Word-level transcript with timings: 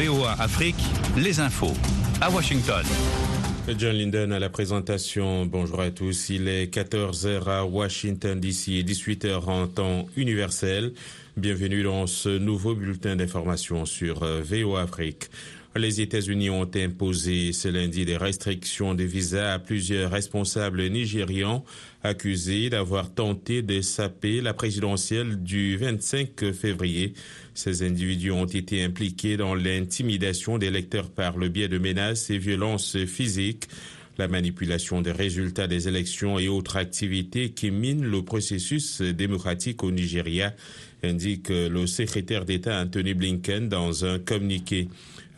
VOA 0.00 0.32
Afrique, 0.40 0.82
les 1.14 1.40
infos. 1.40 1.74
À 2.22 2.30
Washington. 2.30 2.82
John 3.76 3.94
Linden 3.94 4.32
à 4.32 4.38
la 4.38 4.48
présentation. 4.48 5.44
Bonjour 5.44 5.82
à 5.82 5.90
tous. 5.90 6.30
Il 6.30 6.48
est 6.48 6.74
14h 6.74 7.46
à 7.46 7.64
Washington 7.66 8.40
DC 8.40 8.68
et 8.68 8.82
18h 8.82 9.44
en 9.46 9.66
temps 9.66 10.06
universel. 10.16 10.94
Bienvenue 11.36 11.82
dans 11.82 12.06
ce 12.06 12.30
nouveau 12.30 12.74
bulletin 12.74 13.14
d'information 13.14 13.84
sur 13.84 14.22
euh, 14.22 14.40
VOA 14.42 14.80
Afrique. 14.82 15.28
Les 15.76 16.00
États-Unis 16.00 16.50
ont 16.50 16.68
imposé 16.74 17.52
ce 17.52 17.68
lundi 17.68 18.04
des 18.04 18.16
restrictions 18.16 18.94
de 18.94 19.04
visa 19.04 19.54
à 19.54 19.60
plusieurs 19.60 20.10
responsables 20.10 20.84
nigérians 20.88 21.64
accusés 22.02 22.70
d'avoir 22.70 23.14
tenté 23.14 23.62
de 23.62 23.80
saper 23.80 24.40
la 24.40 24.52
présidentielle 24.52 25.40
du 25.44 25.76
25 25.76 26.52
février. 26.52 27.14
Ces 27.54 27.84
individus 27.84 28.32
ont 28.32 28.46
été 28.46 28.82
impliqués 28.82 29.36
dans 29.36 29.54
l'intimidation 29.54 30.58
des 30.58 30.66
électeurs 30.66 31.08
par 31.08 31.36
le 31.36 31.48
biais 31.48 31.68
de 31.68 31.78
menaces 31.78 32.30
et 32.30 32.38
violences 32.38 32.96
physiques 33.04 33.68
la 34.18 34.28
manipulation 34.28 35.00
des 35.00 35.12
résultats 35.12 35.66
des 35.66 35.88
élections 35.88 36.38
et 36.38 36.48
autres 36.48 36.76
activités 36.76 37.50
qui 37.50 37.70
minent 37.70 38.04
le 38.04 38.22
processus 38.22 39.00
démocratique 39.00 39.82
au 39.82 39.90
Nigeria, 39.90 40.54
indique 41.02 41.48
le 41.48 41.86
secrétaire 41.86 42.44
d'État 42.44 42.80
Anthony 42.80 43.14
Blinken 43.14 43.68
dans 43.68 44.04
un 44.04 44.18
communiqué. 44.18 44.88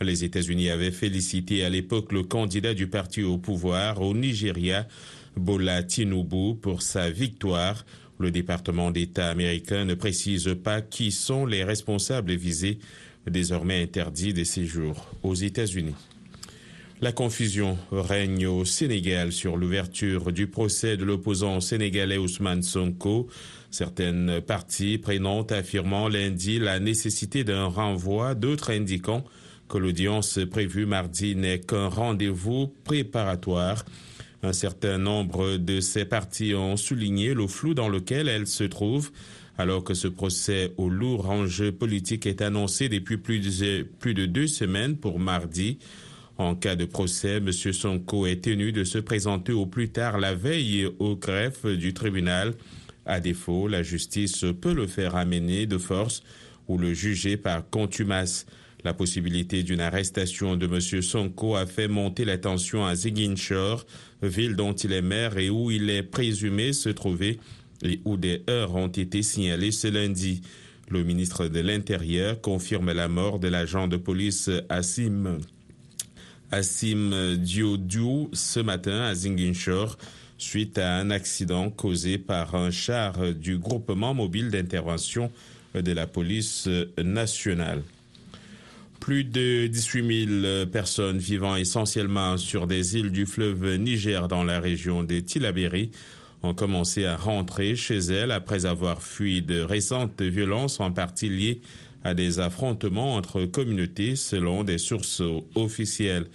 Les 0.01 0.23
États-Unis 0.23 0.69
avaient 0.69 0.91
félicité 0.91 1.63
à 1.63 1.69
l'époque 1.69 2.11
le 2.11 2.23
candidat 2.23 2.73
du 2.73 2.87
parti 2.87 3.23
au 3.23 3.37
pouvoir 3.37 4.01
au 4.01 4.13
Nigeria, 4.13 4.87
Bola 5.37 5.83
Tinubu, 5.83 6.55
pour 6.61 6.81
sa 6.81 7.09
victoire. 7.09 7.85
Le 8.19 8.31
département 8.31 8.91
d'État 8.91 9.29
américain 9.29 9.85
ne 9.85 9.93
précise 9.93 10.55
pas 10.63 10.81
qui 10.81 11.11
sont 11.11 11.45
les 11.45 11.63
responsables 11.63 12.33
visés, 12.33 12.79
désormais 13.29 13.81
interdits 13.81 14.33
de 14.33 14.43
séjour 14.43 15.09
aux 15.23 15.35
États-Unis. 15.35 15.95
La 17.03 17.11
confusion 17.11 17.77
règne 17.91 18.47
au 18.47 18.63
Sénégal 18.63 19.33
sur 19.33 19.57
l'ouverture 19.57 20.31
du 20.31 20.47
procès 20.47 20.95
de 20.95 21.03
l'opposant 21.03 21.59
sénégalais 21.59 22.15
Ousmane 22.17 22.63
Sonko. 22.63 23.27
Certaines 23.71 24.39
parties 24.39 24.99
prenantes 24.99 25.51
affirmant 25.51 26.07
lundi 26.07 26.59
la 26.59 26.79
nécessité 26.79 27.43
d'un 27.43 27.65
renvoi, 27.65 28.35
d'autres 28.35 28.71
indiquant 28.71 29.25
que 29.67 29.77
l'audience 29.77 30.39
prévue 30.49 30.85
mardi 30.85 31.35
n'est 31.35 31.59
qu'un 31.59 31.89
rendez-vous 31.89 32.73
préparatoire. 32.85 33.83
Un 34.41 34.53
certain 34.53 34.97
nombre 34.97 35.57
de 35.57 35.81
ces 35.81 36.05
parties 36.05 36.55
ont 36.55 36.77
souligné 36.77 37.33
le 37.33 37.47
flou 37.47 37.73
dans 37.73 37.89
lequel 37.89 38.29
elles 38.29 38.47
se 38.47 38.63
trouvent, 38.63 39.11
alors 39.57 39.83
que 39.83 39.93
ce 39.93 40.07
procès 40.07 40.71
au 40.77 40.87
lourd 40.87 41.29
enjeu 41.29 41.73
politique 41.73 42.25
est 42.25 42.41
annoncé 42.41 42.87
depuis 42.87 43.17
plus 43.17 43.41
de, 43.41 43.81
plus 43.99 44.13
de 44.13 44.25
deux 44.25 44.47
semaines 44.47 44.95
pour 44.95 45.19
mardi. 45.19 45.79
En 46.37 46.55
cas 46.55 46.75
de 46.75 46.85
procès, 46.85 47.37
M. 47.37 47.51
Sonko 47.51 48.25
est 48.25 48.43
tenu 48.43 48.71
de 48.71 48.83
se 48.83 48.97
présenter 48.97 49.53
au 49.53 49.67
plus 49.67 49.89
tard 49.89 50.17
la 50.17 50.33
veille 50.33 50.87
au 50.99 51.15
greffe 51.15 51.65
du 51.65 51.93
tribunal. 51.93 52.53
À 53.05 53.19
défaut, 53.19 53.67
la 53.67 53.83
justice 53.83 54.45
peut 54.59 54.73
le 54.73 54.87
faire 54.87 55.15
amener 55.15 55.67
de 55.67 55.77
force 55.77 56.23
ou 56.67 56.77
le 56.77 56.93
juger 56.93 57.37
par 57.37 57.69
contumace. 57.69 58.47
La 58.83 58.93
possibilité 58.93 59.63
d'une 59.63 59.79
arrestation 59.79 60.57
de 60.57 60.65
M. 60.65 61.01
Sonko 61.01 61.55
a 61.55 61.65
fait 61.65 61.87
monter 61.87 62.25
la 62.25 62.37
tension 62.37 62.85
à 62.85 62.95
Ziguinchor, 62.95 63.85
ville 64.21 64.55
dont 64.55 64.73
il 64.73 64.91
est 64.91 65.01
maire 65.01 65.37
et 65.37 65.49
où 65.49 65.71
il 65.71 65.89
est 65.89 66.03
présumé 66.03 66.73
se 66.73 66.89
trouver 66.89 67.39
et 67.83 68.01
où 68.05 68.17
des 68.17 68.41
heurts 68.49 68.75
ont 68.75 68.87
été 68.87 69.21
signalés 69.21 69.71
ce 69.71 69.87
lundi. 69.87 70.41
Le 70.89 71.03
ministre 71.03 71.47
de 71.47 71.59
l'Intérieur 71.59 72.41
confirme 72.41 72.91
la 72.91 73.07
mort 73.07 73.39
de 73.39 73.47
l'agent 73.47 73.87
de 73.87 73.97
police 73.97 74.49
Assim, 74.69 75.39
Assim 76.53 77.35
Diodiou 77.39 78.29
ce 78.31 78.59
matin 78.59 79.01
à 79.01 79.15
Ziguinchor 79.15 79.97
suite 80.37 80.77
à 80.77 80.97
un 80.97 81.09
accident 81.09 81.71
causé 81.71 82.19
par 82.19 82.53
un 82.53 82.69
char 82.69 83.33
du 83.33 83.57
groupement 83.57 84.13
mobile 84.13 84.51
d'intervention 84.51 85.31
de 85.73 85.91
la 85.91 86.05
police 86.05 86.69
nationale. 87.03 87.81
Plus 88.99 89.23
de 89.23 89.65
18 89.65 90.41
000 90.41 90.65
personnes 90.67 91.17
vivant 91.17 91.55
essentiellement 91.55 92.37
sur 92.37 92.67
des 92.67 92.97
îles 92.97 93.11
du 93.11 93.25
fleuve 93.25 93.77
Niger 93.77 94.27
dans 94.27 94.43
la 94.43 94.59
région 94.59 95.01
des 95.01 95.23
Tilaberi 95.23 95.89
ont 96.43 96.53
commencé 96.53 97.05
à 97.05 97.17
rentrer 97.17 97.75
chez 97.75 97.97
elles 97.97 98.31
après 98.31 98.67
avoir 98.67 99.01
fui 99.01 99.41
de 99.41 99.59
récentes 99.59 100.21
violences 100.21 100.79
en 100.79 100.91
partie 100.91 101.29
liées 101.29 101.61
à 102.03 102.13
des 102.13 102.39
affrontements 102.39 103.15
entre 103.15 103.45
communautés 103.45 104.15
selon 104.15 104.63
des 104.63 104.77
sources 104.77 105.21
officielles. 105.55 106.27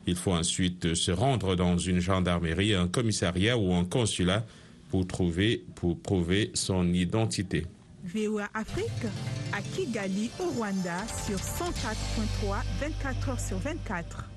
Il 0.08 0.16
faut 0.16 0.34
ensuite 0.34 0.94
se 0.94 1.12
rendre 1.12 1.56
dans 1.56 1.78
une 1.78 2.00
gendarmerie, 2.00 2.74
un 2.74 2.88
commissariat 2.88 3.58
ou 3.58 3.74
un 3.74 3.86
consulat 3.86 4.46
pour 4.90 5.08
trouver, 5.08 5.64
pour 5.76 6.00
prouver 6.00 6.52
son 6.54 6.94
identité. 6.94 7.66
VOA 8.06 8.48
Afrique 8.54 8.86
à 9.52 9.62
Kigali 9.62 10.30
au 10.40 10.50
Rwanda 10.52 11.00
sur 11.26 11.38
104.3 11.38 12.58
24 12.80 13.30
heures 13.30 13.40
sur 13.40 13.58
24. 13.58 14.35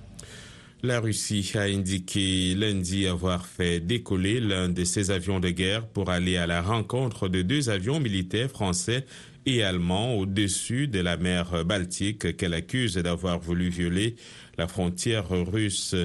La 0.84 1.00
Russie 1.00 1.50
a 1.56 1.62
indiqué 1.62 2.54
lundi 2.54 3.08
avoir 3.08 3.46
fait 3.46 3.80
décoller 3.80 4.38
l'un 4.38 4.68
de 4.68 4.84
ses 4.84 5.10
avions 5.10 5.40
de 5.40 5.50
guerre 5.50 5.84
pour 5.84 6.08
aller 6.08 6.36
à 6.36 6.46
la 6.46 6.62
rencontre 6.62 7.28
de 7.28 7.42
deux 7.42 7.68
avions 7.68 7.98
militaires 7.98 8.48
français 8.48 9.04
et 9.44 9.64
allemands 9.64 10.14
au-dessus 10.14 10.86
de 10.86 11.00
la 11.00 11.16
mer 11.16 11.64
Baltique 11.64 12.36
qu'elle 12.36 12.54
accuse 12.54 12.94
d'avoir 12.94 13.40
voulu 13.40 13.70
violer 13.70 14.14
la 14.56 14.68
frontière 14.68 15.28
russe 15.30 15.96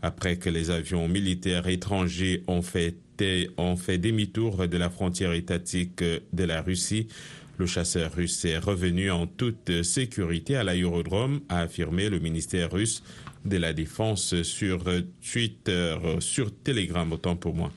après 0.00 0.36
que 0.36 0.48
les 0.48 0.70
avions 0.70 1.08
militaires 1.08 1.66
étrangers 1.68 2.42
ont 2.46 2.62
fait 2.62 2.96
ont 3.56 3.76
fait 3.76 3.98
demi-tour 3.98 4.66
de 4.66 4.76
la 4.76 4.90
frontière 4.90 5.32
étatique 5.32 6.02
de 6.02 6.44
la 6.44 6.60
Russie. 6.60 7.06
Le 7.62 7.68
chasseur 7.68 8.12
russe 8.12 8.44
est 8.44 8.58
revenu 8.58 9.12
en 9.12 9.28
toute 9.28 9.84
sécurité 9.84 10.56
à 10.56 10.64
l'aérodrome, 10.64 11.42
a 11.48 11.60
affirmé 11.60 12.08
le 12.08 12.18
ministère 12.18 12.72
russe 12.72 13.04
de 13.44 13.56
la 13.56 13.72
Défense 13.72 14.42
sur 14.42 14.82
Twitter, 15.22 15.94
sur 16.18 16.52
Telegram, 16.52 17.12
autant 17.12 17.36
pour 17.36 17.54
moi. 17.54 17.70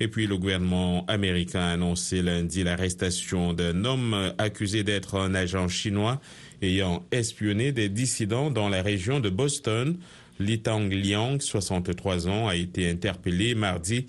Et 0.00 0.08
puis 0.08 0.26
le 0.26 0.36
gouvernement 0.36 1.06
américain 1.06 1.60
a 1.60 1.70
annoncé 1.74 2.20
lundi 2.20 2.64
l'arrestation 2.64 3.52
d'un 3.52 3.84
homme 3.84 4.32
accusé 4.38 4.82
d'être 4.82 5.14
un 5.14 5.36
agent 5.36 5.68
chinois 5.68 6.20
ayant 6.60 7.06
espionné 7.12 7.70
des 7.70 7.88
dissidents 7.88 8.50
dans 8.50 8.68
la 8.68 8.82
région 8.82 9.20
de 9.20 9.30
Boston. 9.30 9.98
Li 10.40 10.62
Tang 10.62 10.90
Liang, 10.90 11.38
63 11.38 12.26
ans, 12.26 12.48
a 12.48 12.56
été 12.56 12.90
interpellé 12.90 13.54
mardi 13.54 14.06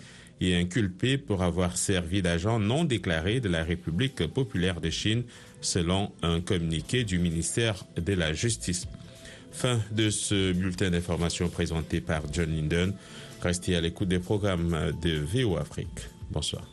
inculpé 0.52 1.18
pour 1.18 1.44
avoir 1.44 1.78
servi 1.78 2.22
d'agent 2.22 2.60
non 2.60 2.84
déclaré 2.84 3.40
de 3.40 3.50
la 3.50 3.64
République 3.64 4.28
populaire 4.28 4.82
de 4.82 4.90
Chine, 4.90 5.24
selon 5.62 6.12
un 6.22 6.42
communiqué 6.42 7.04
du 7.04 7.20
ministère 7.20 7.86
de 7.96 8.14
la 8.14 8.34
Justice. 8.34 8.88
Fin 9.52 9.80
de 9.92 10.10
ce 10.10 10.52
bulletin 10.52 10.90
d'information 10.90 11.48
présenté 11.48 12.02
par 12.02 12.24
John 12.32 12.54
Linden. 12.54 12.94
Restez 13.42 13.76
à 13.76 13.82
l'écoute 13.82 14.10
des 14.10 14.20
programmes 14.20 14.94
de 15.02 15.20
VO 15.20 15.58
Afrique. 15.58 16.10
Bonsoir. 16.32 16.64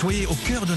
Soyez 0.00 0.24
au 0.24 0.34
cœur 0.48 0.64
de 0.64 0.68